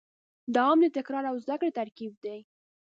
دوام 0.55 0.77
د 0.81 0.85
تکرار 0.97 1.23
او 1.31 1.35
زدهکړې 1.43 1.71
ترکیب 1.79 2.13
دی. 2.25 2.39